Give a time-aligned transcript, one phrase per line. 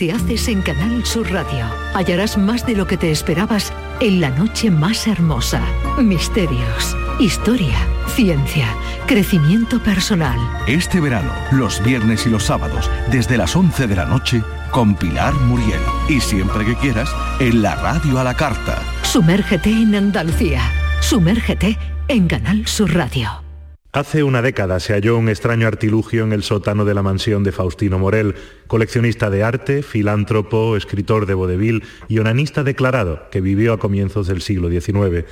[0.00, 1.66] te haces en Canal Sur Radio.
[1.92, 5.60] Hallarás más de lo que te esperabas en la noche más hermosa.
[5.98, 7.76] Misterios, historia,
[8.14, 8.74] ciencia,
[9.06, 10.38] crecimiento personal.
[10.66, 15.34] Este verano, los viernes y los sábados, desde las 11 de la noche, con Pilar
[15.34, 15.80] Muriel.
[16.08, 18.78] Y siempre que quieras, en la radio a la carta.
[19.02, 20.62] Sumérgete en Andalucía.
[21.02, 21.76] Sumérgete
[22.08, 23.49] en Canal Sur Radio.
[23.92, 27.50] Hace una década se halló un extraño artilugio en el sótano de la mansión de
[27.50, 28.36] Faustino Morel,
[28.68, 34.42] coleccionista de arte, filántropo, escritor de vodevil y onanista declarado, que vivió a comienzos del
[34.42, 35.24] siglo XIX.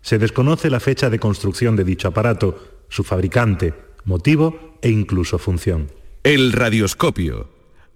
[0.00, 3.74] Se desconoce la fecha de construcción de dicho aparato, su fabricante,
[4.04, 5.90] motivo e incluso función.
[6.22, 7.48] El radioscopio.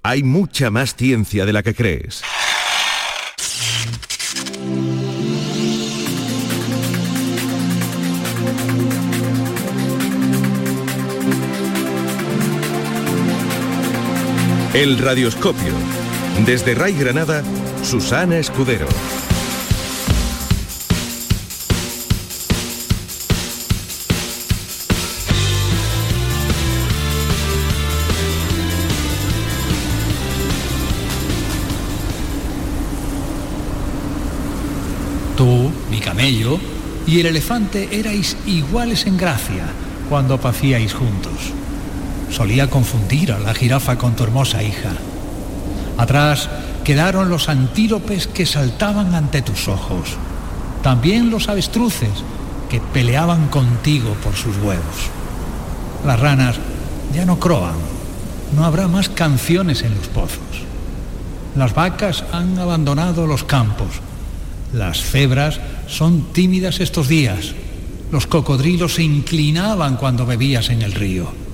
[0.03, 2.25] Hay mucha más ciencia de la que crees.
[14.79, 15.73] El Radioscopio.
[16.47, 17.43] Desde Ray Granada,
[17.83, 18.87] Susana Escudero.
[35.37, 36.61] Tú, mi camello,
[37.05, 39.65] y el elefante erais iguales en gracia
[40.09, 41.53] cuando pacíais juntos
[42.31, 44.93] solía confundir a la jirafa con tu hermosa hija.
[45.97, 46.49] Atrás
[46.85, 50.11] quedaron los antílopes que saltaban ante tus ojos,
[50.83, 52.11] también los avestruces
[52.71, 55.11] que peleaban contigo por sus huevos.
[56.07, 56.57] Las ranas
[57.15, 57.75] ya no croan,
[58.55, 60.39] no habrá más canciones en los pozos.
[61.57, 63.89] Las vacas han abandonado los campos,
[64.73, 67.55] las cebras son tímidas estos días,
[68.13, 71.48] los cocodrilos se inclinaban cuando bebías en el río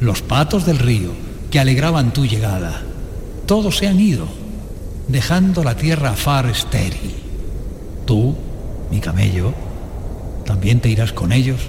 [0.00, 1.10] los patos del río
[1.50, 2.82] que alegraban tu llegada,
[3.46, 4.26] todos se han ido,
[5.08, 7.14] dejando la tierra far estéril.
[8.06, 8.34] Tú,
[8.90, 9.52] mi camello,
[10.44, 11.60] también te irás con ellos.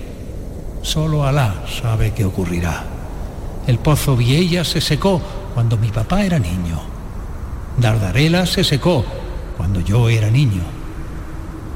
[0.81, 2.83] Solo Alá sabe qué ocurrirá.
[3.67, 5.21] El pozo Viella se secó
[5.53, 6.79] cuando mi papá era niño.
[7.77, 9.03] Dardarela se secó
[9.57, 10.61] cuando yo era niño.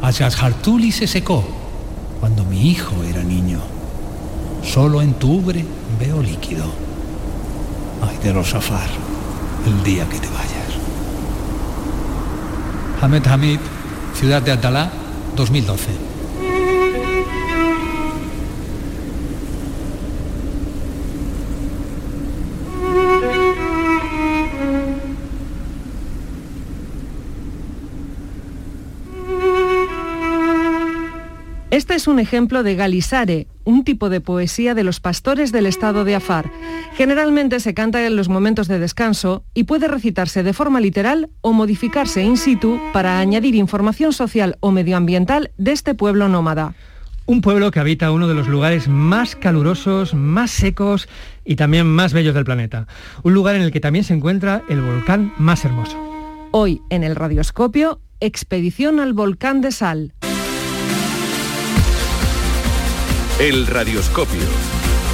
[0.02, 1.44] Hartuli se secó
[2.20, 3.60] cuando mi hijo era niño.
[4.64, 5.66] Solo en tu ubre
[6.00, 6.66] veo líquido.
[8.02, 8.90] Ay, de los Safar,
[9.66, 10.50] el día que te vayas.
[13.02, 13.60] Hamed Hamid,
[14.14, 14.92] Ciudad de Atalá,
[15.36, 16.10] 2012.
[31.72, 36.04] Este es un ejemplo de Galisare, un tipo de poesía de los pastores del estado
[36.04, 36.52] de Afar.
[36.96, 41.54] Generalmente se canta en los momentos de descanso y puede recitarse de forma literal o
[41.54, 46.74] modificarse in situ para añadir información social o medioambiental de este pueblo nómada.
[47.28, 51.08] Un pueblo que habita uno de los lugares más calurosos, más secos
[51.46, 52.88] y también más bellos del planeta.
[53.22, 55.96] Un lugar en el que también se encuentra el volcán más hermoso.
[56.50, 60.14] Hoy en el radioscopio, expedición al volcán de Sal.
[63.40, 64.42] El radioscopio.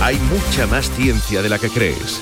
[0.02, 2.20] Hay mucha más ciencia de la que crees.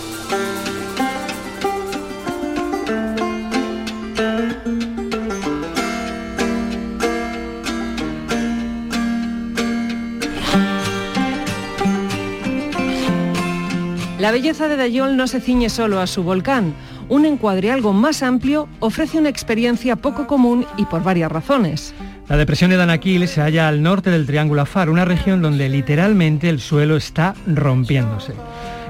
[14.19, 16.73] La belleza de Dayol no se ciñe solo a su volcán.
[17.07, 21.93] Un encuadre algo más amplio ofrece una experiencia poco común y por varias razones.
[22.29, 26.47] La depresión de Danakil se halla al norte del Triángulo Afar, una región donde literalmente
[26.47, 28.34] el suelo está rompiéndose.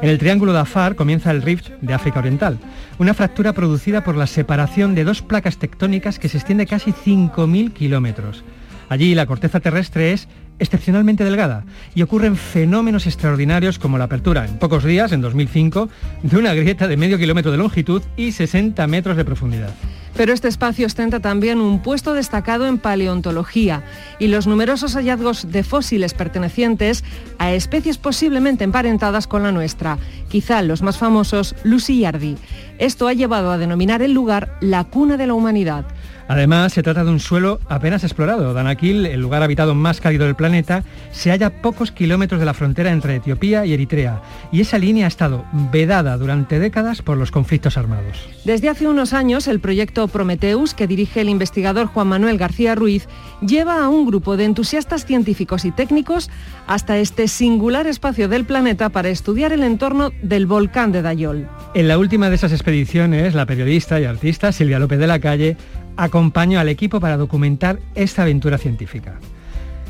[0.03, 2.59] En el Triángulo de Afar comienza el rift de África Oriental,
[2.99, 7.73] una fractura producida por la separación de dos placas tectónicas que se extiende casi 5.000
[7.73, 8.43] kilómetros.
[8.89, 10.27] Allí la corteza terrestre es
[10.59, 11.65] excepcionalmente delgada
[11.95, 15.89] y ocurren fenómenos extraordinarios como la apertura en pocos días, en 2005,
[16.23, 19.73] de una grieta de medio kilómetro de longitud y 60 metros de profundidad.
[20.15, 23.83] Pero este espacio ostenta también un puesto destacado en paleontología
[24.19, 27.03] y los numerosos hallazgos de fósiles pertenecientes
[27.39, 29.97] a especies posiblemente emparentadas con la nuestra,
[30.29, 32.37] quizá los más famosos Lucy Yardi.
[32.77, 35.85] Esto ha llevado a denominar el lugar la cuna de la humanidad.
[36.27, 38.53] Además, se trata de un suelo apenas explorado.
[38.53, 42.53] Danakil, el lugar habitado más cálido del planeta, se halla a pocos kilómetros de la
[42.53, 44.21] frontera entre Etiopía y Eritrea,
[44.51, 48.27] y esa línea ha estado vedada durante décadas por los conflictos armados.
[48.43, 53.07] Desde hace unos años, el proyecto Prometheus, que dirige el investigador Juan Manuel García Ruiz,
[53.45, 56.29] lleva a un grupo de entusiastas científicos y técnicos
[56.67, 61.47] hasta este singular espacio del planeta para estudiar el entorno del volcán de Dayol.
[61.73, 65.19] En la última de esas expediciones Expediciones, la periodista y artista Silvia López de la
[65.19, 65.57] Calle
[65.97, 69.19] acompañó al equipo para documentar esta aventura científica.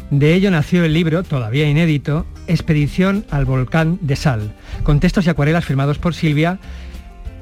[0.10, 4.54] De ello nació el libro, todavía inédito, Expedición al Volcán de Sal,
[4.84, 6.60] con textos y acuarelas firmados por Silvia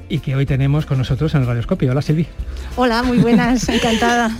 [0.08, 1.90] y que hoy tenemos con nosotros en el Radioscopio.
[1.90, 2.26] Hola Silvia.
[2.76, 4.30] Hola, muy buenas, encantada.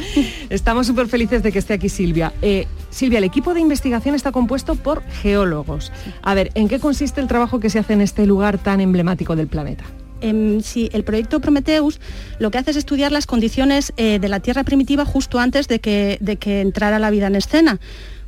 [0.50, 2.32] Estamos súper felices de que esté aquí Silvia.
[2.42, 5.92] Eh, Silvia, el equipo de investigación está compuesto por geólogos.
[6.22, 9.34] A ver, ¿en qué consiste el trabajo que se hace en este lugar tan emblemático
[9.34, 9.84] del planeta?
[10.22, 12.00] Em, sí, el proyecto Prometheus
[12.38, 15.80] lo que hace es estudiar las condiciones eh, de la Tierra primitiva justo antes de
[15.80, 17.80] que, de que entrara la vida en escena.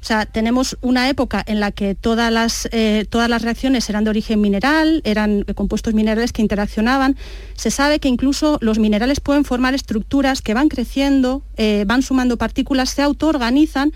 [0.05, 4.05] O sea, tenemos una época en la que todas las, eh, todas las reacciones eran
[4.05, 7.17] de origen mineral, eran compuestos minerales que interaccionaban.
[7.55, 12.37] Se sabe que incluso los minerales pueden formar estructuras que van creciendo, eh, van sumando
[12.37, 13.93] partículas, se autoorganizan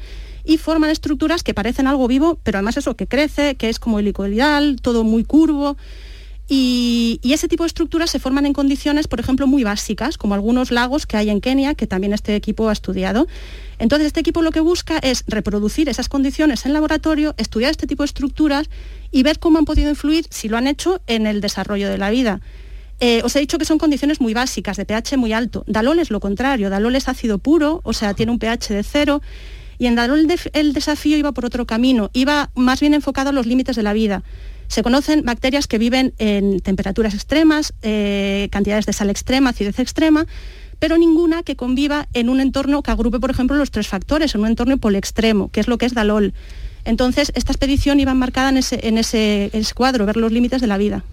[0.47, 3.99] y forman estructuras que parecen algo vivo, pero además eso, que crece, que es como
[3.99, 5.77] helicoidal, todo muy curvo.
[6.50, 10.71] Y, ese tipo de estructuras se forman en condiciones, por ejemplo, muy básicas, como algunos
[10.71, 13.27] lagos que hay en Kenia, que también este equipo ha estudiado.
[13.79, 18.03] Entonces, este equipo lo que busca es reproducir esas condiciones en laboratorio, estudiar este tipo
[18.03, 18.71] de estructuras
[19.12, 22.09] y ver cómo han podido influir, si lo han hecho, en el desarrollo de la
[22.09, 22.41] vida.
[23.00, 25.65] Eh, os he dicho que son condiciones muy básicas, de pH muy alto.
[25.67, 29.23] Dalol es lo contrario, Dalol es ácido puro, o sea, tiene un pH de cero.
[29.79, 33.47] Y en Dalol el desafío iba por otro camino, iba más bien enfocado a los
[33.47, 34.25] límites de la vida.
[34.69, 40.26] Se conocen bacterias que viven en temperaturas extremas, eh, cantidades de sal extrema, acidez extrema,
[40.79, 44.43] pero ninguna que conviva en un entorno que agrupe, por ejemplo, los tres factores, en
[44.43, 46.35] un entorno poliextremo, que es lo que es Dalol.
[46.85, 50.79] Entonces, esta expedición iba enmarcada en ese, en ese, cuadro, ver los límites de la
[50.79, 51.05] vida.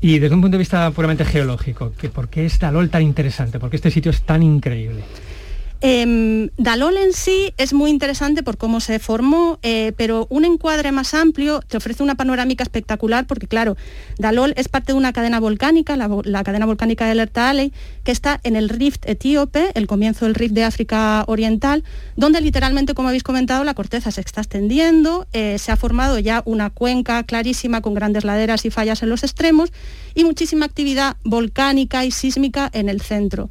[0.00, 3.58] Y desde un punto de vista puramente geológico, ¿por qué es Dalol tan interesante?
[3.58, 5.02] ¿Por qué este sitio es tan increíble?
[5.82, 10.92] Em, Dalol en sí es muy interesante por cómo se formó, eh, pero un encuadre
[10.92, 13.78] más amplio te ofrece una panorámica espectacular porque, claro,
[14.18, 17.40] Dalol es parte de una cadena volcánica, la, cadena volcánica de Lerta
[18.04, 21.82] que está en el rift etíope, el comienzo del rift de África Oriental,
[22.16, 26.42] donde literalmente, como habéis comentado, la corteza se está extendiendo, eh, se ha formado ya
[26.44, 29.72] una cuenca clarísima con grandes laderas y fallas en los extremos
[30.14, 33.48] y muchísima actividad volcánica y sísmica en el centro.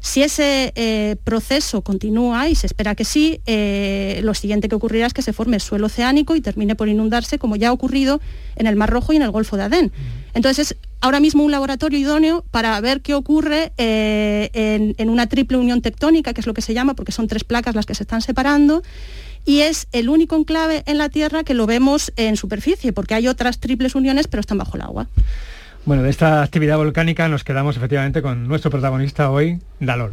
[0.00, 5.06] Si ese eh, proceso continúa, y se espera que sí, eh, lo siguiente que ocurrirá
[5.06, 8.20] es que se forme suelo oceánico y termine por inundarse, como ya ha ocurrido
[8.56, 9.92] en el Mar Rojo y en el Golfo de Adén.
[10.32, 15.26] Entonces es ahora mismo un laboratorio idóneo para ver qué ocurre eh, en, en una
[15.26, 17.94] triple unión tectónica, que es lo que se llama, porque son tres placas las que
[17.94, 18.82] se están separando
[19.44, 23.28] y es el único enclave en la Tierra que lo vemos en superficie, porque hay
[23.28, 25.08] otras triples uniones, pero están bajo el agua.
[25.86, 30.12] Bueno, de esta actividad volcánica nos quedamos efectivamente con nuestro protagonista hoy, Dalol.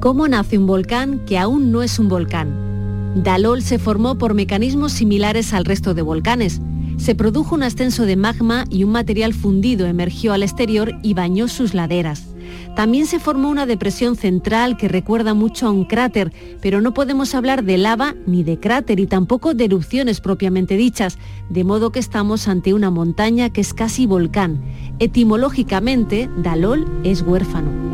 [0.00, 3.22] ¿Cómo nace un volcán que aún no es un volcán?
[3.24, 6.60] Dalol se formó por mecanismos similares al resto de volcanes.
[6.96, 11.48] Se produjo un ascenso de magma y un material fundido emergió al exterior y bañó
[11.48, 12.35] sus laderas.
[12.74, 17.34] También se formó una depresión central que recuerda mucho a un cráter, pero no podemos
[17.34, 21.98] hablar de lava ni de cráter y tampoco de erupciones propiamente dichas, de modo que
[21.98, 24.60] estamos ante una montaña que es casi volcán.
[24.98, 27.86] Etimológicamente, Dalol es huérfano.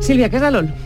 [0.00, 0.83] Silvia, ¿qué es Dalol?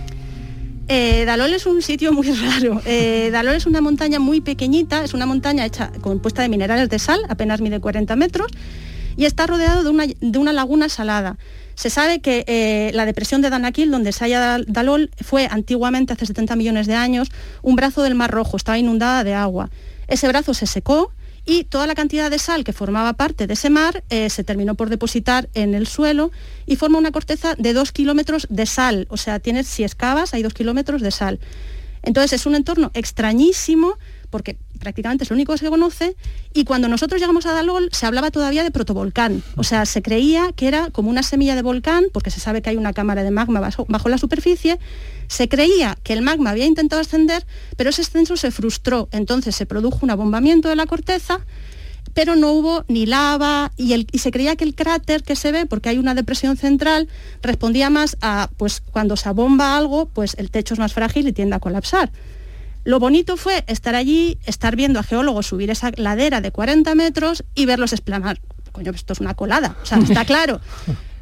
[0.88, 2.80] Eh, Dalol es un sitio muy raro.
[2.87, 6.99] Eh, Dalol es una montaña muy pequeñita, es una montaña hecha compuesta de minerales de
[6.99, 8.50] sal, apenas mide 40 metros,
[9.16, 11.37] y está rodeado de una, laguna salada.
[11.75, 16.26] Se sabe que eh, la depresión de Danakil, donde se halla Dalol, fue antiguamente, hace
[16.26, 17.28] 70 millones de años,
[17.62, 19.71] un brazo del Mar Rojo, estaba inundada de agua.
[20.09, 21.12] Ese brazo se secó
[21.49, 24.75] y toda la cantidad de sal que formaba parte de ese mar eh, se terminó
[24.75, 26.31] por depositar en el suelo
[26.67, 30.43] y forma una corteza de dos kilómetros de sal, o sea, tienes, si excavas, hay
[30.43, 31.40] dos kilómetros de sal.
[32.02, 33.97] Entonces es un entorno extrañísimo
[34.30, 36.16] porque prácticamente es lo único que se conoce,
[36.54, 40.52] y cuando nosotros llegamos a Dalol se hablaba todavía de protovolcán, o sea, se creía
[40.54, 43.30] que era como una semilla de volcán, porque se sabe que hay una cámara de
[43.30, 44.78] magma bajo, bajo la superficie,
[45.28, 49.66] se creía que el magma había intentado ascender, pero ese ascenso se frustró, entonces se
[49.66, 51.40] produjo un abombamiento de la corteza,
[52.14, 55.66] pero no hubo ni lava y, y, se creía que el cráter que se ve,
[55.66, 57.08] porque hay una depresión central,
[57.42, 61.32] respondía más a, pues cuando se abomba algo, pues el techo es más frágil y
[61.32, 62.11] tiende a colapsar.
[62.88, 67.45] Lo bonito fue estar allí, estar viendo a geólogos subir esa ladera de 40 metros
[67.54, 68.40] y verlos explanar.
[68.73, 70.59] Coño, esto es una colada, o sea, está claro.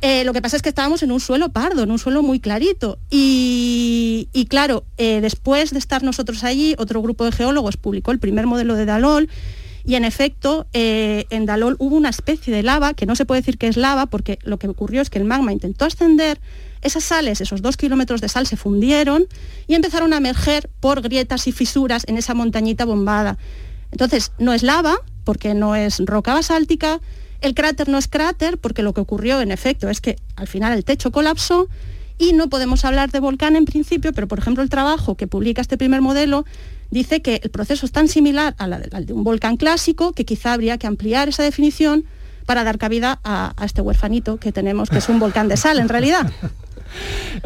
[0.01, 2.39] Eh, lo que pasa es que estábamos en un suelo pardo, en un suelo muy
[2.39, 3.01] clarito.
[3.11, 8.47] Y, claro, eh, después de estar nosotros allí, otro grupo de geólogos publicó el primer
[8.47, 9.29] modelo de Dalol
[9.85, 13.41] Y en efecto, eh, en Dalol hubo una especie de lava, que no se puede
[13.41, 16.39] decir que es lava, porque lo que ocurrió es que el magma intentó ascender,
[16.83, 19.27] esas sales, esos dos kilómetros de sal se fundieron
[19.67, 23.39] y empezaron a emerger por grietas y fisuras en esa montañita bombada.
[23.91, 27.01] Entonces, no es lava, porque no es roca basáltica,
[27.41, 30.73] el cráter no es cráter, porque lo que ocurrió en efecto es que al final
[30.73, 31.69] el techo colapsó
[32.19, 35.61] y no podemos hablar de volcán en principio, pero por ejemplo el trabajo que publica
[35.61, 36.45] este primer modelo
[36.91, 40.79] dice que el proceso es tan similar al de un volcán clásico que quizá habría
[40.79, 42.05] que ampliar esa definición
[42.47, 45.89] para dar cabida a, este huerfanito que tenemos, que es un volcán de sal en
[45.89, 46.31] realidad.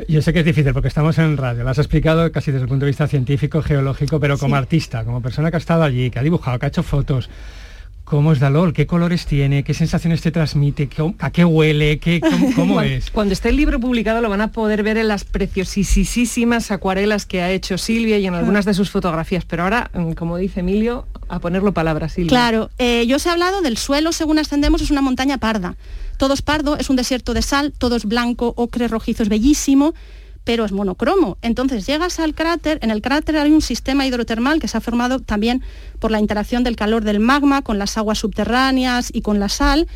[0.08, 2.68] Yo sé que es difícil porque estamos en radio, lo has explicado casi desde el
[2.68, 6.18] punto de vista científico, geológico, pero como artista, como persona que ha estado allí, que
[6.18, 7.28] ha dibujado, que ha hecho fotos,
[8.10, 8.72] ¿Cómo es Dalol?
[8.72, 9.62] ¿Qué colores tiene?
[9.62, 10.90] ¿Qué sensaciones te transmite?
[11.20, 12.00] ¿A qué huele?
[12.00, 12.20] ¿Qué,
[12.56, 13.08] ¿Cómo, es?
[13.12, 17.40] Cuando esté el libro publicado lo van a poder ver en las preciosísimas acuarelas que
[17.40, 19.44] ha hecho Silvia y en algunas de sus fotografías.
[19.44, 22.30] Pero ahora, mm, como dice Emilio, a ponerlo palabras, Silvia.
[22.30, 25.76] Claro, eh, yo os he hablado del suelo según ascendemos, es una montaña parda.
[26.20, 29.94] Todo es pardo, es un desierto de sal, todo es blanco, ocre, rojizo, es bellísimo
[30.44, 31.38] pero es monocromo.
[31.40, 35.20] Entonces llegas al cráter, en el cráter hay un sistema hidrotermal que se ha formado
[35.20, 35.62] también
[35.98, 39.86] por la interacción del calor del magma con las aguas subterráneas y con la sal.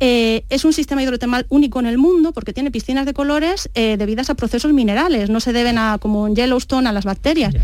[0.00, 3.96] Eh, es un sistema hidrotermal único en el mundo porque tiene piscinas de colores eh,
[3.96, 7.54] debidas a procesos minerales, no se deben a, como en Yellowstone, a las bacterias.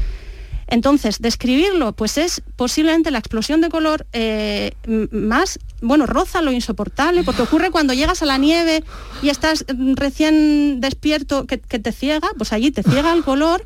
[0.69, 4.73] Entonces, describirlo, pues es posiblemente la explosión de color eh,
[5.13, 8.83] más, bueno, roza lo insoportable, porque ocurre cuando llegas a la nieve
[9.23, 13.65] y estás mm, recién despierto que, te ciega, pues allí te ciega el color.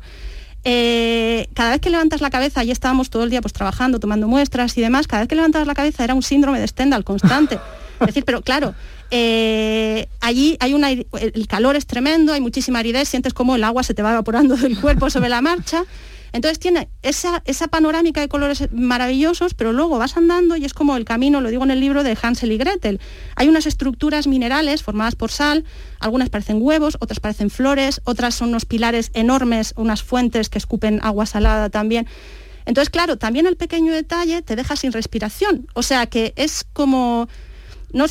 [0.63, 4.27] Eh, cada vez que levantas la cabeza, allí estábamos todo el día pues trabajando, tomando
[4.27, 7.59] muestras y demás, cada vez que levantas la cabeza era un síndrome de Stendhal constante.
[7.99, 8.75] Es decir, pero claro,
[9.09, 13.81] eh, allí hay una, el calor es tremendo, hay muchísima aridez, sientes como el agua
[13.81, 15.83] se te va evaporando del cuerpo sobre la marcha.
[16.33, 20.95] Entonces tiene esa, esa panorámica de colores maravillosos, pero luego vas andando y es como
[20.95, 22.99] el camino, lo digo en el libro de Hansel y Gretel.
[23.35, 25.65] Hay unas estructuras minerales formadas por sal,
[25.99, 30.99] algunas parecen huevos, otras parecen flores, otras son unos pilares enormes, unas fuentes que escupen
[31.03, 32.07] agua salada también.
[32.65, 35.67] Entonces, claro, también el pequeño detalle te deja sin respiración.
[35.73, 37.27] O sea que es como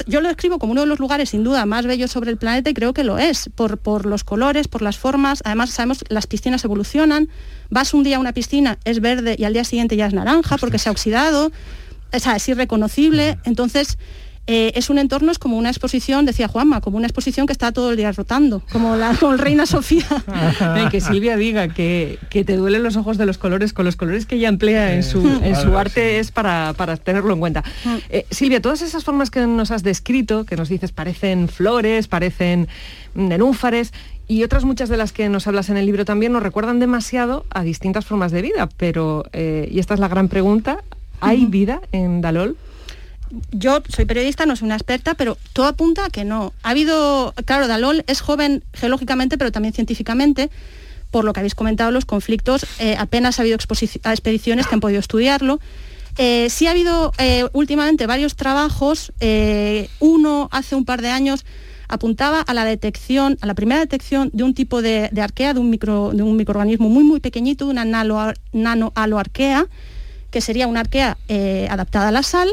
[0.06, 2.70] yo lo describo como uno de los lugares sin duda más bellos sobre el planeta
[2.70, 5.40] y creo que lo es, por, por los colores, por las formas.
[5.44, 7.28] Además sabemos que las piscinas evolucionan.
[7.70, 10.58] Vas un día a una piscina, es verde y al día siguiente ya es naranja
[10.58, 11.50] porque se ha oxidado.
[12.12, 13.38] O sea, es irreconocible.
[13.44, 13.96] Entonces,
[14.52, 17.70] eh, es un entorno, es como una exposición, decía Juanma, como una exposición que está
[17.70, 20.04] todo el día rotando, como la con Reina Sofía.
[20.90, 24.34] que Silvia diga que, te duelen los ojos de los colores con los colores que
[24.34, 27.62] ella emplea en su, en su arte es para, tenerlo en cuenta.
[28.08, 32.66] Eh, Silvia, todas esas formas que nos has descrito, que nos dices parecen flores, parecen
[33.14, 33.92] nenúfares,
[34.26, 37.46] y otras muchas de las que nos hablas en el libro también nos recuerdan demasiado
[37.50, 40.82] a distintas formas de vida, pero, eh, y esta es la gran pregunta,
[41.20, 42.56] ¿hay vida en Dalol?
[43.52, 46.52] Yo soy periodista, no soy una experta, pero todo apunta a que no.
[46.62, 50.50] Ha habido, claro, Dalol es joven geológicamente, pero también científicamente,
[51.10, 55.00] por lo que habéis comentado, los conflictos, eh, apenas ha habido expediciones que han podido
[55.00, 55.60] estudiarlo.
[56.18, 59.12] Eh, sí ha habido eh, últimamente varios trabajos,
[60.00, 61.44] uno hace un par de años
[61.88, 65.70] apuntaba a la detección, a la primera detección de un tipo de, arquea, de un,
[65.70, 69.66] microorganismo muy muy pequeñito, una nano, nanoaloarquea,
[70.30, 71.16] que sería una arquea
[71.68, 72.48] adaptada a la sal,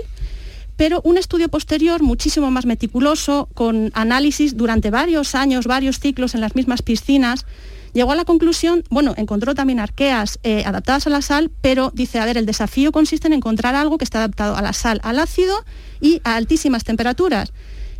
[0.78, 6.42] pero un estudio posterior muchísimo más meticuloso, con análisis durante varios años, varios ciclos en
[6.42, 7.46] las mismas piscinas,
[7.94, 12.20] llegó a la conclusión, bueno, encontró también arqueas eh, adaptadas a la sal, pero dice,
[12.20, 15.18] a ver, el desafío consiste en encontrar algo que esté adaptado a la sal, al
[15.18, 15.56] ácido
[16.00, 17.52] y a altísimas temperaturas.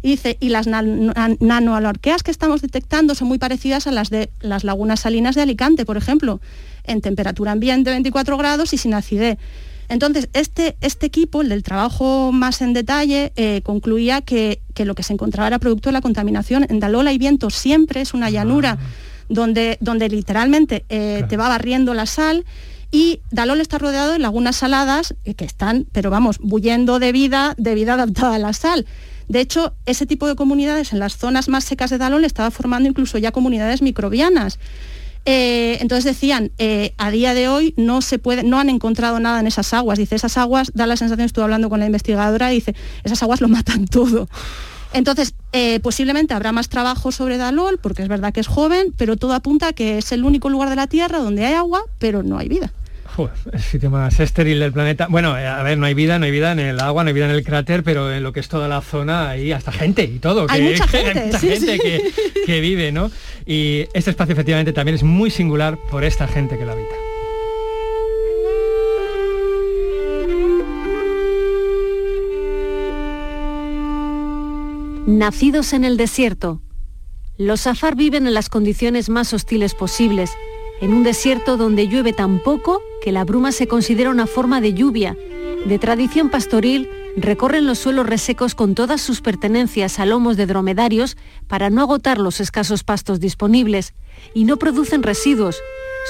[0.04, 4.64] Y dice, y las nanoaloarqueas que estamos detectando son muy parecidas a las de las
[4.64, 6.40] lagunas salinas de Alicante, por ejemplo,
[6.84, 9.40] en temperatura ambiente 24 grados y sin acidez.
[9.90, 15.04] Entonces, este, este equipo, el del trabajo más en detalle, eh, concluía que, lo que
[15.04, 16.66] se encontraba era producto de la contaminación.
[16.70, 18.86] En Dalola hay viento siempre, es una llanura ah.
[19.30, 22.46] donde, donde literalmente eh, te va barriendo la sal.
[22.92, 27.54] Y Dalol está rodeado de lagunas saladas eh, que están, pero vamos, bullendo de vida,
[27.58, 28.86] de vida adaptada a la sal.
[29.28, 32.88] De hecho, ese tipo de comunidades en las zonas más secas de Dalol estaba formando
[32.88, 34.58] incluso ya comunidades microbianas.
[35.30, 39.42] Eh, entonces decían, eh, a día de hoy no se puede, no han encontrado nada
[39.42, 40.00] en esas aguas.
[40.00, 43.48] Dice, esas aguas, da la sensación, estuve hablando con la investigadora, dice, esas aguas lo
[43.50, 44.30] matan todo.
[44.94, 49.18] Entonces, eh, posiblemente habrá más trabajo sobre Dalol, porque es verdad que es joven, pero
[49.18, 52.24] todo apunta a que es el único lugar de la Tierra donde hay agua, pero
[52.24, 52.72] no hay vida
[53.52, 55.08] el sitio más estéril del planeta.
[55.10, 57.14] Bueno, eh, a ver, no hay vida, no hay vida en el agua, no hay
[57.14, 60.04] vida en el cráter, pero en lo que es toda la zona hay hasta gente
[60.04, 60.48] y todo.
[60.48, 62.12] Que, mucha gente, que, gente.
[62.46, 63.12] Que, vive, ¿no?
[63.46, 66.96] Y este espacio efectivamente también es muy singular por esta gente que lo habita.
[75.08, 76.62] Nacidos en el desierto,
[77.38, 80.32] los Safar viven en las condiciones más hostiles posibles,
[80.82, 84.74] en un desierto donde llueve tan poco que la bruma se considera una forma de
[84.74, 85.16] lluvia.
[85.66, 91.16] De tradición pastoril, recorren los suelos resecos con todas sus pertenencias a lomos de dromedarios
[91.48, 93.94] para no agotar los escasos pastos disponibles
[94.34, 95.58] y no producen residuos.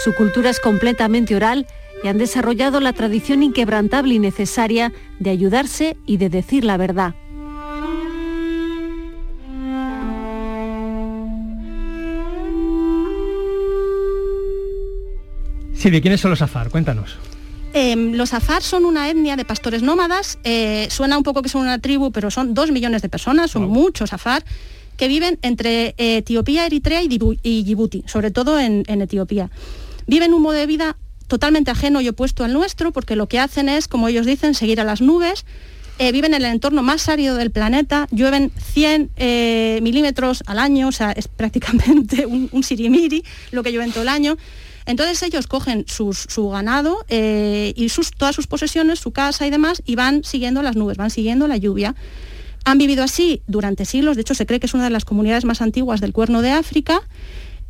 [0.04, 1.68] Su cultura es completamente oral
[2.04, 7.14] y han desarrollado la tradición inquebrantable y necesaria de ayudarse y de decir la verdad.
[15.78, 16.70] Sí, ¿de quiénes son los Afar?
[16.70, 17.18] Cuéntanos.
[17.74, 21.62] Em, los Afar son una etnia de pastores nómadas, eh, suena un poco que son
[21.62, 24.44] una tribu, pero son dos millones de personas, son muchos Afar,
[24.96, 29.52] que viven entre Etiopía, Eritrea y, Djibouti, sobre todo en, Etiopía.
[30.08, 33.70] Viven un modo de vida totalmente ajeno y opuesto al nuestro, porque lo que hacen
[33.70, 35.46] es, como ellos dicen, seguir a las nubes,
[36.00, 40.88] eh, viven en el entorno más árido del planeta, llueven 100 eh, milímetros al año,
[40.88, 44.38] o sea, es prácticamente un, un sirimiri lo que llueve en todo el año.
[44.88, 49.96] Entonces ellos cogen su ganado eh, y todas sus posesiones, su casa y demás, y
[49.96, 51.94] van siguiendo las nubes, van siguiendo la lluvia.
[52.64, 55.46] Han vivido así durante siglos, de hecho se cree que es una de las comunidades
[55.46, 57.02] más antiguas del cuerno de África,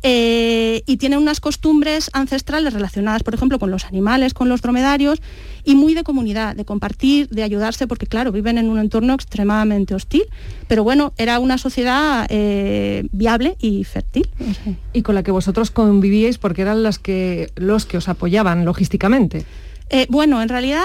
[0.04, 5.20] eh, y tienen unas costumbres ancestrales relacionadas, por ejemplo, con los animales, con los dromedarios,
[5.64, 9.94] y muy de comunidad, de compartir, de ayudarse, porque claro, viven en un entorno extremadamente
[9.94, 10.22] hostil,
[10.66, 14.28] pero bueno, era una sociedad eh, viable y fértil.
[14.92, 19.44] Y con la que vosotros convivíais porque eran las que, los que os apoyaban logísticamente.
[19.90, 20.84] Eh, bueno, en realidad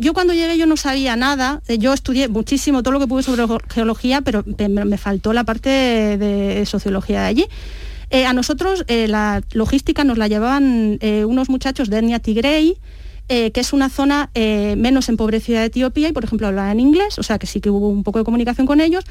[0.00, 3.46] yo cuando llegué yo no sabía nada, yo estudié muchísimo todo lo que pude sobre
[3.68, 7.46] geología, pero me faltó la parte de sociología de allí.
[8.10, 12.18] Eh, a nosotros eh, la logística nos la llevaban eh, unos muchachos de etnia
[13.30, 17.22] Tigrei, que es una zona menos empobrecida de Etiopía y por ejemplo hablaban inglés, o
[17.22, 19.04] sea que sí que hubo un poco de comunicación con ellos,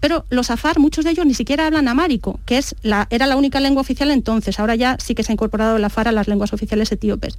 [0.00, 2.74] pero los afar, muchos de ellos ni siquiera hablan amárico, que es
[3.10, 6.08] era la única lengua oficial entonces, ahora ya sí que se ha incorporado el afar
[6.08, 7.38] a las lenguas oficiales etíopes.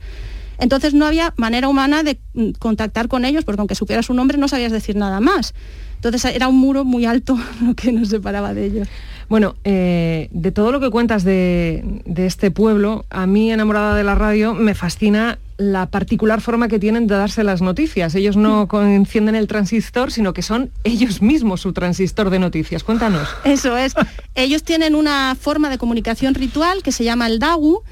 [0.60, 4.38] Entonces no había manera humana de mm, contactar con ellos, porque aunque supieras su nombre
[4.38, 5.54] no sabías decir nada más.
[5.96, 8.88] Entonces era un muro muy alto lo que nos separaba de ellos.
[9.30, 11.84] Bueno, eh, de todo lo que cuentas de,
[12.16, 17.08] este pueblo, a mí enamorada de la radio me fascina la particular forma que tienen
[17.08, 18.13] de darse las noticias.
[18.15, 22.84] Ellos no encienden el transistor, sino que son ellos mismos su transistor de noticias.
[22.84, 23.28] Cuéntanos.
[23.43, 23.93] Eso es.
[24.36, 27.84] ellos tienen una forma de comunicación ritual que se llama el DAGU.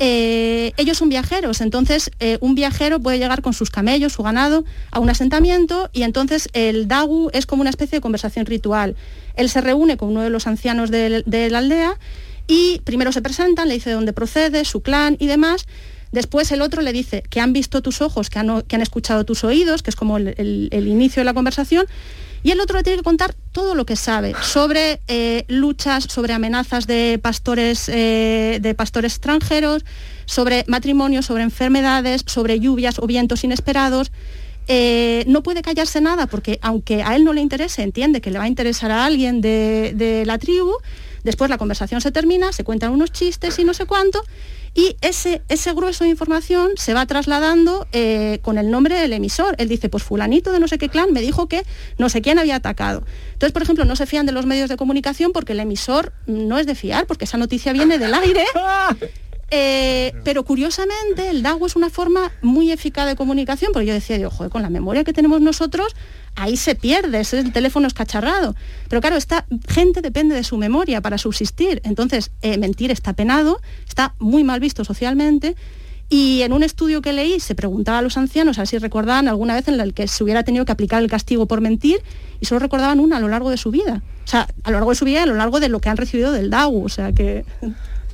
[0.00, 4.64] Eh, ellos son viajeros, entonces eh, un viajero puede llegar con sus camellos, su ganado,
[4.90, 8.96] a un asentamiento y entonces el DAGU es como una especie de conversación ritual.
[9.36, 11.96] Él se reúne con uno de los ancianos de, la aldea
[12.48, 15.66] y primero se presentan, le dice de dónde procede, su clan y demás.
[16.14, 19.82] Después el otro le dice que han visto tus ojos, que han, escuchado tus oídos,
[19.82, 21.86] que es como el, inicio de la conversación.
[22.44, 26.32] Y el otro le tiene que contar todo lo que sabe sobre eh, luchas, sobre
[26.32, 29.84] amenazas de pastores, eh, de pastores extranjeros,
[30.24, 34.12] sobre matrimonios, sobre enfermedades, sobre lluvias o vientos inesperados.
[34.68, 38.38] Eh, no puede callarse nada porque aunque a él no le interese, entiende que le
[38.38, 40.74] va a interesar a alguien de, la tribu,
[41.24, 44.22] después la conversación se termina, se cuentan unos chistes y no sé cuánto,
[44.74, 49.54] y ese, ese grueso de información se va trasladando eh, con el nombre del emisor.
[49.58, 51.62] Él dice, pues fulanito de no sé qué clan me dijo que
[51.96, 53.04] no sé quién había atacado.
[53.32, 56.58] Entonces, por ejemplo, no se fían de los medios de comunicación porque el emisor no
[56.58, 58.44] es de fiar, porque esa noticia viene del aire
[59.50, 64.26] Eh, pero curiosamente el DAO es una forma muy eficaz de comunicación, porque yo decía,
[64.26, 65.94] ojo, con la memoria que tenemos nosotros,
[66.36, 68.54] ahí se pierde, ese el teléfono escacharrado.
[68.88, 71.80] Pero claro, esta gente depende de su memoria para subsistir.
[71.84, 75.56] Entonces, eh, mentir está penado, está muy mal visto socialmente.
[76.10, 79.26] Y en un estudio que leí se preguntaba a los ancianos a ver si recordaban
[79.26, 82.02] alguna vez en la que se hubiera tenido que aplicar el castigo por mentir
[82.40, 84.02] y solo recordaban una a lo largo de su vida.
[84.24, 85.88] O sea, a lo largo de su vida y a lo largo de lo que
[85.88, 86.82] han recibido del DAO.
[86.82, 87.44] O sea que...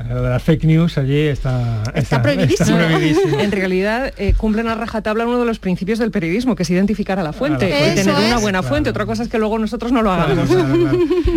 [0.09, 2.79] Lo de las fake news allí está, está, prohibidísimo.
[3.39, 7.19] en realidad eh, cumplen a rajatabla uno de los principios del periodismo, que es identificar
[7.19, 8.91] a la fuente, y tener una buena fuente.
[8.91, 10.49] Otra cosa es que luego nosotros no lo hagamos.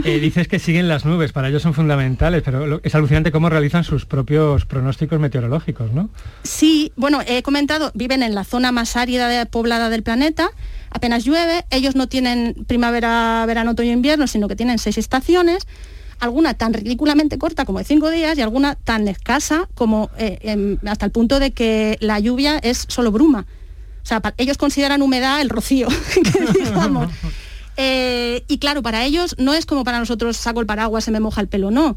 [0.06, 3.84] Eh, dices que siguen las nubes, para ellos son fundamentales, pero es alucinante cómo realizan
[3.84, 6.10] sus propios pronósticos meteorológicos, ¿no?
[6.44, 10.50] Sí, bueno, he comentado, viven en la zona más árida poblada del planeta,
[10.90, 15.68] apenas llueve, ellos no tienen primavera, verano, otoño, invierno, sino que tienen seis estaciones
[16.24, 21.06] alguna tan ridículamente corta como de cinco días y alguna tan escasa como eh, hasta
[21.06, 23.46] el punto de que la lluvia es solo bruma.
[24.02, 25.88] O sea, ellos consideran humedad el rocío,
[27.78, 31.20] eh, y claro, para ellos no es como para nosotros saco el paraguas, se me
[31.20, 31.96] moja el pelo, no.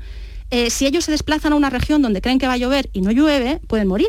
[0.50, 3.00] Eh, si ellos se desplazan a una región donde creen que va a llover y
[3.00, 4.08] no llueve, pueden morir.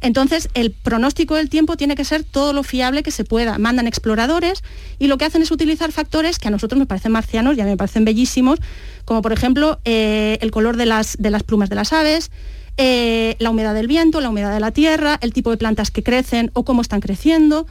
[0.00, 3.58] Entonces, el pronóstico del tiempo tiene que ser todo lo fiable que se pueda.
[3.58, 4.62] Mandan exploradores
[4.98, 7.64] y lo que hacen es utilizar factores que a nosotros nos parecen marcianos y a
[7.64, 8.60] mí me parecen bellísimos,
[9.04, 12.30] como por ejemplo eh, el color de las, plumas de las aves,
[12.76, 16.04] eh, la humedad del viento, la humedad de la tierra, el tipo de plantas que
[16.04, 17.66] crecen o cómo están creciendo.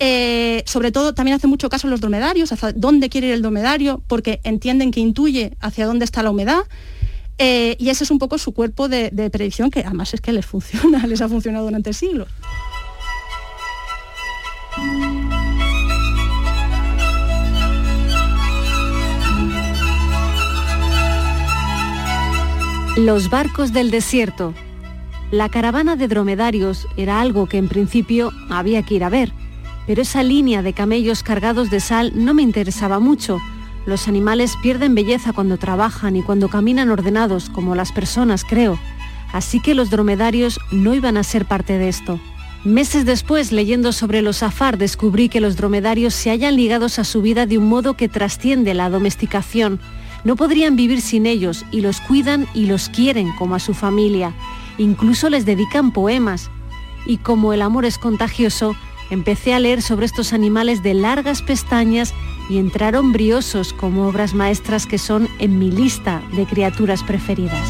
[0.00, 4.02] Eh, sobre todo también hace mucho caso los dromedarios, hacia dónde quiere ir el dromedario,
[4.06, 6.62] porque entienden que intuye hacia dónde está la humedad.
[7.38, 10.44] Eh, y ese es un poco su cuerpo de, predicción, que además es que les
[10.44, 12.28] funciona, les ha funcionado durante siglos.
[22.96, 24.54] Los barcos del desierto.
[25.30, 29.32] La caravana de dromedarios era algo que en principio había que ir a ver,
[29.86, 33.38] pero esa línea de camellos cargados de sal no me interesaba mucho,
[33.88, 38.78] los animales pierden belleza cuando trabajan y cuando caminan ordenados, como las personas, creo.
[39.32, 42.20] Así que los dromedarios no iban a ser parte de esto.
[42.64, 47.22] Meses después, leyendo sobre los afar, descubrí que los dromedarios se hallan ligados a su
[47.22, 49.80] vida de un modo que trasciende la domesticación.
[50.24, 54.34] No podrían vivir sin ellos y los cuidan y los quieren como a su familia.
[54.76, 56.50] Incluso les dedican poemas.
[57.06, 58.74] Y como el amor es contagioso,
[59.10, 62.12] empecé a leer sobre estos animales de largas pestañas
[62.48, 67.68] y entraron briosos como obras maestras que son en mi lista de criaturas preferidas.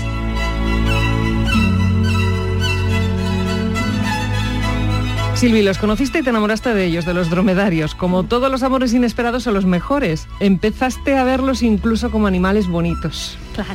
[5.39, 7.95] Silvi, los conociste y te enamoraste de ellos, de los dromedarios.
[7.95, 10.27] Como todos los amores inesperados son los mejores.
[10.41, 13.39] Empezaste a verlos incluso como animales bonitos.
[13.55, 13.71] Claro,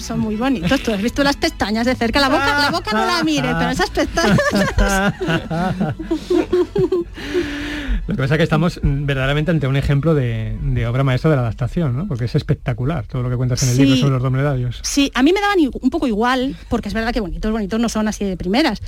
[0.00, 0.80] son, muy bonitos.
[0.84, 2.20] Tú has visto las pestañas de cerca.
[2.20, 4.38] La boca, la boca no la mire, pero esas pestañas...
[8.06, 11.42] Lo que pasa es que estamos verdaderamente ante un ejemplo de, obra maestra de la
[11.42, 12.06] adaptación, ¿no?
[12.06, 14.80] Porque es espectacular todo lo que cuentas en el libro sobre los dromedarios.
[14.82, 17.88] Sí, a mí me daban un poco igual, porque es verdad que bonitos, bonitos no
[17.88, 18.80] son así de primeras.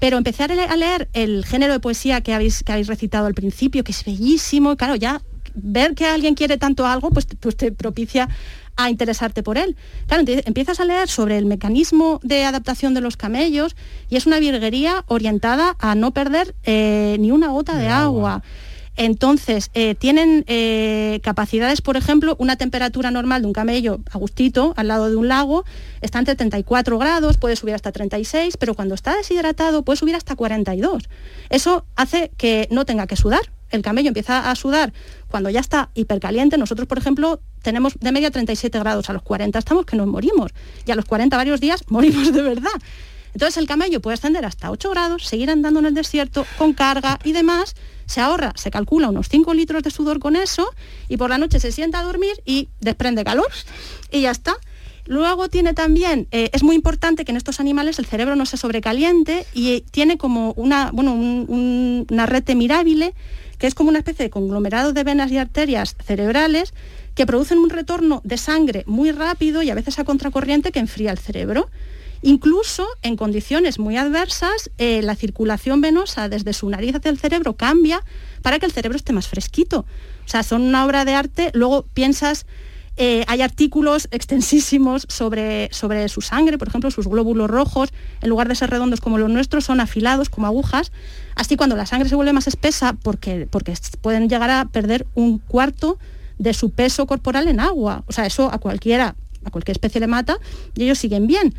[0.00, 3.84] Pero empecé a leer el género de poesía que habéis, que habéis recitado al principio,
[3.84, 5.22] que es bellísimo, y claro, ya
[5.54, 8.28] ver que alguien quiere tanto algo, pues, pues te propicia
[8.76, 9.76] a interesarte por él.
[10.06, 13.76] Claro, empiezas a leer sobre el mecanismo de adaptación de los camellos
[14.08, 18.42] y es una virguería orientada a no perder eh, ni una gota de, agua.
[18.96, 24.88] Entonces, eh, tienen eh, capacidades, por ejemplo, una temperatura normal de un camello agustito al
[24.88, 25.64] lado de un lago
[26.00, 30.34] está entre 34 grados, puede subir hasta 36, pero cuando está deshidratado puede subir hasta
[30.34, 31.10] 42.
[31.50, 33.40] Eso hace que no tenga que sudar.
[33.70, 34.92] El camello empieza a sudar
[35.28, 36.56] cuando ya está hipercaliente.
[36.56, 40.52] Nosotros, por ejemplo, tenemos de media 37 grados, a los 40 estamos que nos morimos
[40.86, 42.70] y a los 40 varios días morimos de verdad.
[43.34, 47.18] Entonces el camello puede ascender hasta 8 grados, seguir andando en el desierto con carga
[47.24, 47.74] y demás
[48.06, 50.64] se ahorra, se calcula unos 5 litros de sudor con eso
[51.08, 53.50] y por la noche se sienta a dormir y desprende calor
[54.12, 54.54] y ya está.
[55.06, 58.56] Luego tiene también, eh, es muy importante que en estos animales el cerebro no se
[58.56, 63.12] sobrecaliente y tiene como una, bueno, una red mirabile,
[63.58, 66.74] que es como una especie de conglomerado de venas y arterias cerebrales
[67.16, 71.10] que producen un retorno de sangre muy rápido y a veces a contracorriente que enfría
[71.10, 71.68] el cerebro.
[72.22, 77.56] Incluso en condiciones muy adversas, eh, la circulación venosa desde su nariz hacia el cerebro
[77.56, 78.04] cambia
[78.42, 79.86] para que el cerebro esté más fresquito.
[80.26, 81.50] O sea, son una obra de arte.
[81.54, 82.44] Luego piensas,
[82.98, 88.48] eh, hay artículos extensísimos sobre, sobre su sangre, por ejemplo, sus glóbulos rojos, en lugar
[88.48, 90.92] de ser redondos como los nuestros, son afilados como agujas.
[91.34, 95.38] Así cuando la sangre se vuelve más espesa, porque, porque pueden llegar a perder un
[95.38, 95.98] cuarto
[96.38, 98.04] de su peso corporal en agua.
[98.06, 100.38] O sea, eso a cualquiera, a cualquier especie le mata
[100.74, 101.54] y ellos siguen bien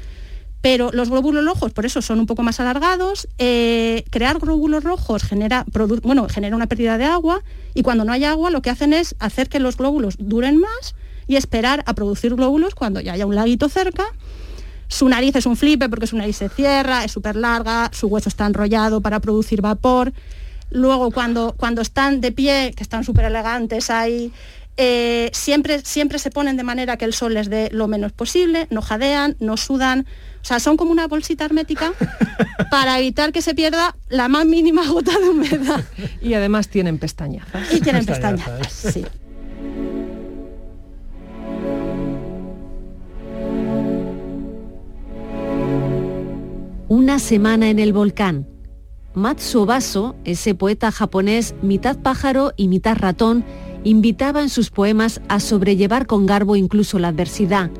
[0.61, 3.27] pero los glóbulos rojos por eso son un poco más alargados.
[3.37, 5.65] Eh, crear glóbulos rojos genera,
[6.01, 7.41] bueno, genera una pérdida de agua
[7.73, 10.95] y cuando no hay agua lo que hacen es hacer que los glóbulos duren más
[11.27, 14.05] y esperar a producir glóbulos cuando ya haya un laguito cerca.
[14.87, 18.29] Su nariz es un flipe porque su nariz se cierra, es súper larga, su hueso
[18.29, 20.13] está enrollado para producir vapor.
[20.69, 24.31] Luego cuando, cuando están de pie, que están súper elegantes ahí,
[24.77, 28.67] eh, siempre, siempre se ponen de manera que el sol les dé lo menos posible,
[28.69, 30.05] no jadean, no sudan,
[30.41, 31.93] o sea, son como una bolsita hermética
[32.71, 35.83] para evitar que se pierda la más mínima gota de humedad.
[36.21, 37.73] Y además tienen pestañazas.
[37.73, 39.03] Y tienen pestañazas, sí.
[46.87, 48.47] Una semana en el volcán.
[49.13, 53.43] Matsuo Baso, ese poeta japonés mitad pájaro y mitad ratón,
[53.87, 57.71] invitaba en sus poemas a sobrellevar con garbo incluso la adversidad.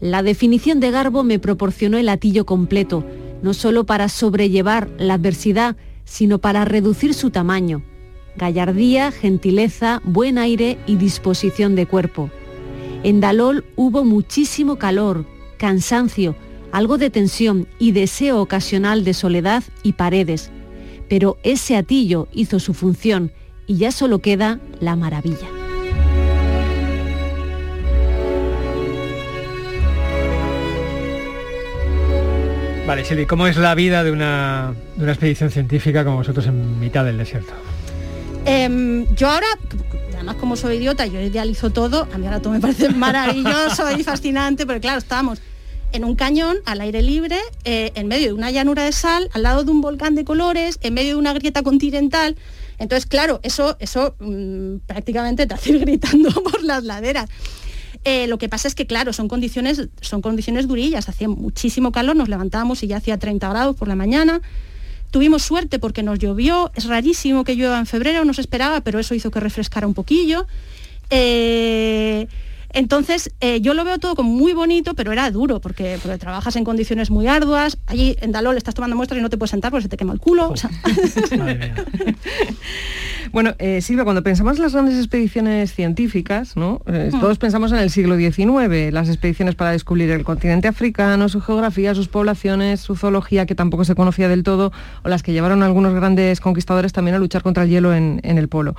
[0.00, 3.04] La definición de garbo me proporcionó el atillo completo,
[3.42, 7.82] no solo para sobrellevar la adversidad, sino para reducir su tamaño.
[8.36, 12.30] Gallardía, gentileza, buen aire y disposición de cuerpo.
[13.02, 15.26] En Dalol hubo muchísimo calor,
[15.58, 16.36] cansancio,
[16.72, 20.50] algo de tensión y deseo ocasional de soledad y paredes.
[21.08, 23.30] Pero ese atillo hizo su función
[23.66, 25.48] y ya solo queda la maravilla.
[32.86, 36.78] Vale, Silvi, ¿cómo es la vida de una, de una expedición científica como vosotros en
[36.78, 37.54] mitad del desierto?
[38.44, 39.46] Em, yo ahora,
[40.14, 44.04] además como soy idiota, yo idealizo todo, a mí ahora todo me parece maravilloso y
[44.04, 45.40] fascinante, porque claro, estábamos
[45.92, 49.44] en un cañón al aire libre, eh, en medio de una llanura de sal, al
[49.44, 52.36] lado de un volcán de colores, en medio de una grieta continental.
[52.78, 57.28] Entonces, claro, eso, eso mm, prácticamente te hace ir gritando por las laderas.
[58.04, 61.08] Eh, lo que pasa es que, claro, son condiciones, son condiciones durillas.
[61.08, 64.40] Hacía muchísimo calor, nos levantábamos y ya hacía 30 grados por la mañana.
[65.10, 66.70] Tuvimos suerte porque nos llovió.
[66.74, 69.94] Es rarísimo que llueva en febrero, no se esperaba, pero eso hizo que refrescara un
[69.94, 70.46] poquillo.
[71.10, 72.26] Eh,
[72.74, 76.64] entonces, eh, yo lo veo todo como muy bonito, pero era duro, porque, trabajas en
[76.64, 77.78] condiciones muy arduas.
[77.86, 80.12] Allí en Dalol estás tomando muestras y no te puedes sentar porque se te quema
[80.12, 80.52] el culo.
[83.32, 86.82] bueno, eh, Silvia, cuando pensamos en las grandes expediciones científicas, ¿no?
[86.86, 87.20] Eh, hmm.
[87.20, 91.94] todos pensamos en el siglo XIX, las expediciones para descubrir el continente africano, su geografía,
[91.94, 94.72] sus poblaciones, su zoología, que tampoco se conocía del todo,
[95.04, 98.20] o las que llevaron a algunos grandes conquistadores también a luchar contra el hielo en
[98.24, 98.74] el polo.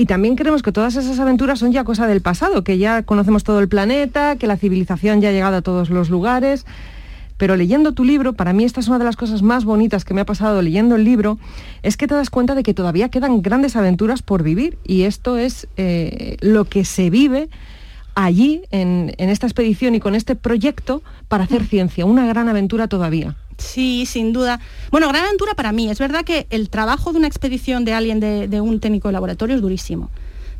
[0.00, 3.44] Y también creemos que todas esas aventuras son ya cosa del pasado, que ya conocemos
[3.44, 6.64] todo el planeta, que la civilización ya ha llegado a todos los lugares.
[7.36, 10.14] Pero leyendo tu libro, para mí esta es una de las cosas más bonitas que
[10.14, 11.38] me ha pasado leyendo el libro,
[11.82, 15.36] es que te das cuenta de que todavía quedan grandes aventuras por vivir y esto
[15.36, 17.50] es eh, lo que se vive
[18.14, 22.88] allí en, en esta expedición y con este proyecto para hacer ciencia, una gran aventura
[22.88, 23.36] todavía.
[23.60, 24.58] Sí, sin duda.
[24.90, 25.90] Bueno, gran aventura para mí.
[25.90, 29.54] Es verdad que el trabajo de una expedición de alguien de, un técnico de laboratorio
[29.54, 30.10] es durísimo.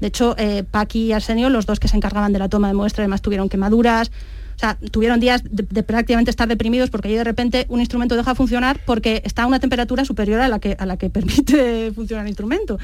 [0.01, 2.75] De hecho, eh, Paqui y Arsenio, los dos que se encargaban de la toma de
[2.75, 4.11] muestra, además tuvieron quemaduras.
[4.57, 8.37] O sea, tuvieron días de, prácticamente estar deprimidos porque de repente un instrumento deja de
[8.37, 12.27] funcionar porque está a una temperatura superior a la que, a la que permite funcionar
[12.27, 12.79] el instrumento.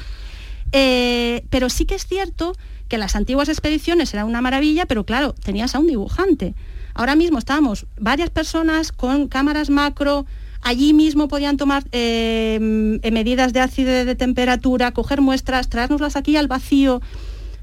[0.71, 2.53] Eh, pero sí que es cierto
[2.87, 6.55] que las antiguas expediciones eran una maravilla, pero claro, tenías a un dibujante.
[6.97, 10.25] Ahora mismo estábamos varias personas con cámaras macro,
[10.63, 12.57] allí mismo podían tomar eh,
[13.11, 16.99] medidas de ácido de temperatura, coger muestras, traérnoslas aquí al vacío.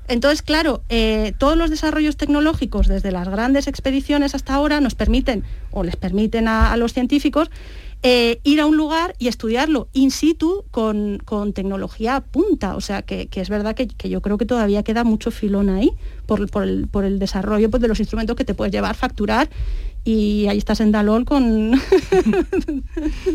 [0.07, 5.43] Entonces, claro, eh, todos los desarrollos tecnológicos desde las grandes expediciones hasta ahora nos permiten,
[5.73, 7.51] o les permiten a los científicos,
[8.07, 11.23] eh, ir a un lugar y estudiarlo in situ con,
[11.55, 12.77] tecnología punta.
[12.77, 15.91] O sea, que, es verdad que, yo creo que todavía queda mucho filón ahí
[16.27, 19.49] por, el, desarrollo pues, de los instrumentos que te puedes llevar, facturar
[20.05, 21.73] y ahí estás en Dalol con...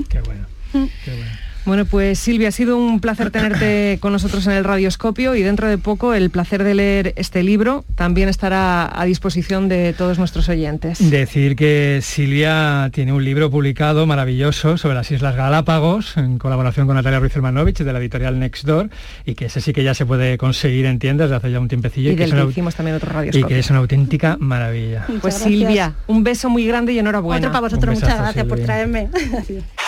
[0.07, 0.45] Qué bueno.
[0.71, 1.48] Qué bueno.
[1.65, 5.67] Bueno, pues Silvia, ha sido un placer tenerte con nosotros en el Radioscopio y dentro
[5.67, 10.49] de poco el placer de leer este libro también estará a disposición de todos nuestros
[10.49, 11.09] oyentes.
[11.09, 16.95] Decir que Silvia tiene un libro publicado maravilloso sobre las Islas Galápagos en colaboración con
[16.95, 18.89] Natalia Ruiz Hermanovich de la editorial Nextdoor
[19.25, 21.67] y que ese sí que ya se puede conseguir en tiendas desde hace ya un
[21.67, 22.11] tiempecillo.
[22.11, 23.45] Y, que, hicimos también otro Radioscopio.
[23.45, 25.05] Y que es una auténtica maravilla.
[25.21, 27.39] pues Silvia, un beso muy grande y enhorabuena.
[27.39, 29.09] Otro para vosotros, muchas gracias por traerme.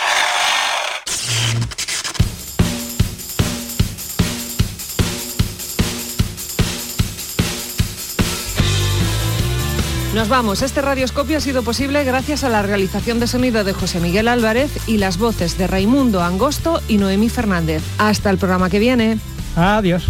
[10.14, 10.60] Nos vamos.
[10.60, 14.70] Este radioscopio ha sido posible gracias a la realización de sonido de José Miguel Álvarez
[14.86, 17.82] y las voces de Raimundo Angosto y Noemí Fernández.
[17.96, 19.18] Hasta el programa que viene.
[19.56, 20.04] Adiós.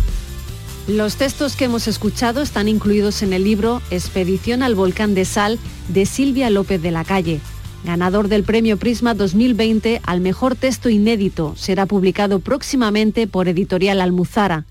[0.89, 5.61] Los textos que hemos escuchado están incluidos en el libro Expedición al Volcán de Sal
[5.87, 7.41] de Silvia López de la Calle.
[7.85, 14.67] Ganador del Premio Prisma 2020 al Mejor Texto Inédito, será publicado próximamente por Editorial Almuzara.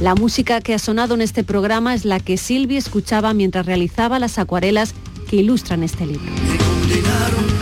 [0.00, 4.20] La música que ha sonado en este programa es la que Silvia escuchaba mientras realizaba
[4.20, 4.94] las acuarelas
[5.28, 6.30] que ilustran este libro.
[6.86, 7.58] dinero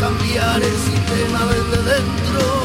[0.00, 2.61] conquistaremos